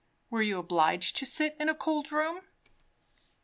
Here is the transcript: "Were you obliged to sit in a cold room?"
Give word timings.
"Were 0.31 0.41
you 0.41 0.57
obliged 0.57 1.15
to 1.17 1.27
sit 1.27 1.55
in 1.59 1.69
a 1.69 1.75
cold 1.75 2.11
room?" 2.11 2.41